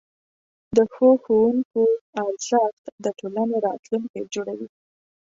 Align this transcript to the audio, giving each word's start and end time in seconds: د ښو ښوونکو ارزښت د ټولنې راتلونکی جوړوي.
د 0.75 0.77
ښو 0.93 1.07
ښوونکو 1.23 1.81
ارزښت 2.25 2.83
د 3.03 3.05
ټولنې 3.19 3.57
راتلونکی 3.67 4.19
جوړوي. 4.33 4.69